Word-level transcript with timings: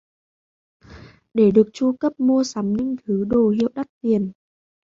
Để 1.33 1.51
được 1.51 1.69
chu 1.73 1.93
cấp 1.99 2.13
mua 2.17 2.43
sắm 2.43 2.73
những 2.73 2.95
thứ 3.03 3.23
đồ 3.29 3.49
hiệu 3.49 3.69
đắt 3.75 3.87
tiền 4.01 4.31